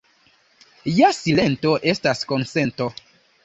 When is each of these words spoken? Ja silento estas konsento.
Ja 0.93 1.11
silento 1.19 1.77
estas 1.95 2.27
konsento. 2.35 2.93